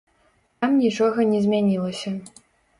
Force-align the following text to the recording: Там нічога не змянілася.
Там 0.65 0.71
нічога 0.85 1.27
не 1.35 1.43
змянілася. 1.45 2.19